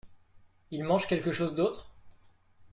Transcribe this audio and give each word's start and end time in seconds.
Ils 0.71 0.83
mangent 0.83 1.05
quelque 1.05 1.31
chose 1.31 1.53
d’autre? 1.53 1.93